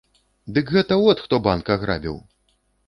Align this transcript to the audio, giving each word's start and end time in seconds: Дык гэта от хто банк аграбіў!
Дык 0.55 0.73
гэта 0.77 0.99
от 1.11 1.23
хто 1.27 1.41
банк 1.51 1.65
аграбіў! 1.77 2.21